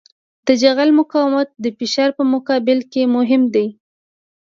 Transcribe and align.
د 0.47 0.49
جغل 0.61 0.89
مقاومت 0.99 1.49
د 1.63 1.65
فشار 1.77 2.09
په 2.17 2.23
مقابل 2.33 2.79
کې 2.91 3.11
مهم 3.15 3.43
دی 3.55 3.67